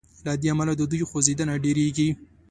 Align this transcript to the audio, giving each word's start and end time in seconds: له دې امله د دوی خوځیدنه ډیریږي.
له 0.25 0.33
دې 0.41 0.47
امله 0.53 0.73
د 0.77 0.81
دوی 0.91 1.01
خوځیدنه 1.09 1.53
ډیریږي. 1.63 2.09